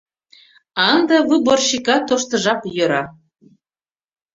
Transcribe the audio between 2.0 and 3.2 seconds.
тоштыжап йӧра.